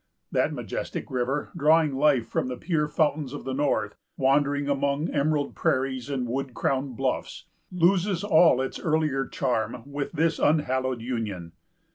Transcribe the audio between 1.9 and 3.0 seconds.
life from the pure